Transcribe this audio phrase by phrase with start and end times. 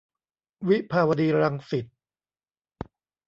[0.69, 1.85] วิภาวดีรังสิต